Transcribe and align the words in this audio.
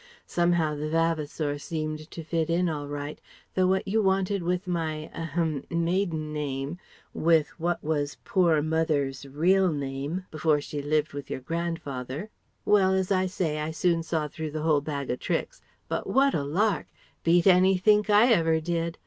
Somehow 0.25 0.73
the 0.75 0.89
'Vavasour' 0.89 1.59
seemed 1.59 2.09
to 2.09 2.23
fit 2.23 2.49
in 2.49 2.67
all 2.67 2.87
right, 2.87 3.21
though 3.53 3.67
what 3.67 3.87
you 3.87 4.01
wanted 4.01 4.41
with 4.41 4.65
my 4.65 5.11
ahem 5.13 5.63
maiden 5.69 6.33
name, 6.33 6.79
with 7.13 7.49
what 7.59 7.83
was 7.83 8.17
pore 8.25 8.63
mother's 8.63 9.27
reel 9.27 9.71
name, 9.71 10.25
before 10.31 10.59
she 10.59 10.81
lived 10.81 11.13
with 11.13 11.29
your 11.29 11.39
grandfather 11.41 12.31
Well 12.65 12.95
as 12.95 13.11
I 13.11 13.27
say, 13.27 13.59
I 13.59 13.69
soon 13.69 14.01
saw 14.01 14.27
through 14.27 14.49
the 14.49 14.63
whole 14.63 14.81
bag 14.81 15.11
o' 15.11 15.15
tricks 15.15 15.61
But 15.87 16.07
what 16.07 16.33
a 16.33 16.41
lark! 16.43 16.87
Beat 17.23 17.45
anythink 17.45 18.09
I 18.09 18.33
ever 18.33 18.59
did. 18.59 18.97